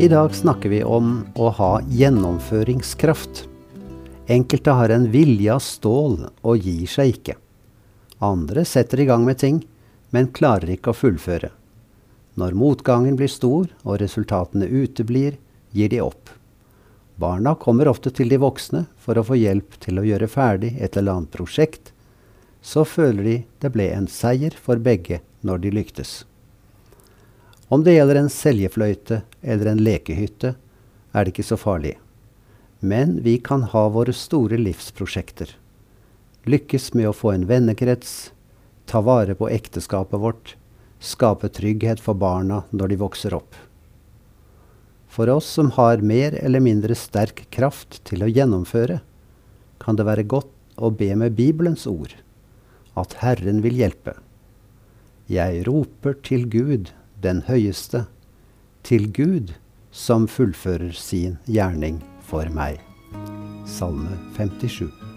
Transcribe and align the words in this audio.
I 0.00 0.08
dag 0.08 0.34
snakker 0.34 0.68
vi 0.68 0.84
om 0.84 1.26
å 1.36 1.50
ha 1.58 1.80
gjennomføringskraft. 1.84 3.42
Enkelte 4.32 4.72
har 4.72 4.88
en 4.88 5.10
vilje 5.12 5.52
av 5.52 5.60
stål 5.60 6.14
og 6.40 6.64
gir 6.64 6.86
seg 6.88 7.10
ikke. 7.18 7.34
Andre 8.24 8.64
setter 8.64 9.02
i 9.02 9.06
gang 9.10 9.26
med 9.28 9.36
ting, 9.42 9.58
men 10.08 10.30
klarer 10.32 10.72
ikke 10.72 10.94
å 10.94 10.96
fullføre. 10.96 11.50
Når 12.40 12.56
motgangen 12.56 13.18
blir 13.20 13.28
stor 13.28 13.68
og 13.82 14.00
resultatene 14.00 14.70
uteblir, 14.72 15.36
gir 15.76 15.92
de 15.92 16.00
opp. 16.00 16.32
Barna 17.20 17.52
kommer 17.52 17.92
ofte 17.92 18.08
til 18.08 18.32
de 18.32 18.40
voksne 18.40 18.86
for 18.96 19.20
å 19.20 19.26
få 19.28 19.36
hjelp 19.36 19.76
til 19.84 20.00
å 20.00 20.06
gjøre 20.08 20.32
ferdig 20.32 20.78
et 20.80 20.96
eller 20.96 21.20
annet 21.20 21.36
prosjekt. 21.36 21.92
Så 22.64 22.88
føler 22.88 23.22
de 23.28 23.38
det 23.60 23.76
ble 23.76 23.92
en 23.92 24.08
seier 24.08 24.56
for 24.56 24.80
begge 24.80 25.20
når 25.44 25.66
de 25.66 25.76
lyktes. 25.82 26.22
Om 27.70 27.84
det 27.86 27.92
gjelder 27.94 28.18
en 28.18 28.32
seljefløyte 28.34 29.20
eller 29.46 29.70
en 29.70 29.82
lekehytte, 29.86 30.56
er 31.14 31.24
det 31.24 31.30
ikke 31.30 31.46
så 31.46 31.58
farlig. 31.60 31.92
Men 32.82 33.20
vi 33.22 33.36
kan 33.38 33.62
ha 33.70 33.84
våre 33.94 34.10
store 34.16 34.58
livsprosjekter. 34.58 35.52
Lykkes 36.50 36.90
med 36.98 37.06
å 37.10 37.14
få 37.14 37.30
en 37.36 37.46
vennekrets, 37.46 38.32
ta 38.90 39.04
vare 39.06 39.36
på 39.38 39.46
ekteskapet 39.54 40.18
vårt, 40.18 40.56
skape 40.98 41.52
trygghet 41.54 42.02
for 42.02 42.18
barna 42.18 42.64
når 42.74 42.90
de 42.90 43.00
vokser 43.04 43.38
opp. 43.38 43.54
For 45.06 45.30
oss 45.30 45.46
som 45.46 45.70
har 45.78 46.02
mer 46.02 46.34
eller 46.42 46.62
mindre 46.64 46.98
sterk 46.98 47.44
kraft 47.54 48.02
til 48.08 48.26
å 48.26 48.30
gjennomføre, 48.30 48.98
kan 49.78 49.94
det 49.94 50.10
være 50.10 50.26
godt 50.26 50.50
å 50.74 50.90
be 50.90 51.12
med 51.14 51.38
Bibelens 51.38 51.86
ord, 51.86 52.16
at 52.98 53.20
Herren 53.22 53.62
vil 53.62 53.78
hjelpe. 53.78 54.16
Jeg 55.30 55.68
roper 55.70 56.18
til 56.26 56.50
Gud, 56.50 56.90
den 57.22 57.42
høyeste, 57.48 58.04
til 58.84 59.10
Gud 59.12 59.52
som 59.90 60.28
fullfører 60.28 60.94
sin 60.96 61.36
gjerning 61.46 62.00
for 62.24 62.48
meg. 62.54 62.80
Salme 63.68 64.16
57. 64.38 65.09